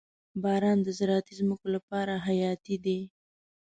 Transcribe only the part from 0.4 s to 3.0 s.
•باران د زراعتي ځمکو لپاره حیاتي دی.